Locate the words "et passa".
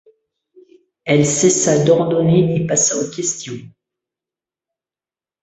2.55-2.97